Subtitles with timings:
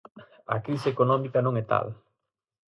[0.55, 1.87] A crise económica non é tal.